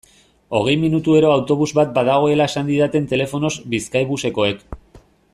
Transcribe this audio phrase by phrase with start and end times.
[0.59, 4.65] Hogei minutuero autobus bat badagoela esan didaten telefonoz Bizkaibusekoek.